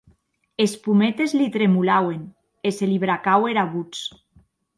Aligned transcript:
Es 0.63 0.71
pometes 0.87 1.35
li 1.41 1.49
tremolauen, 1.57 2.25
e 2.71 2.73
se 2.79 2.91
li 2.93 2.99
bracaue 3.05 3.53
era 3.55 3.69
votz. 3.77 4.03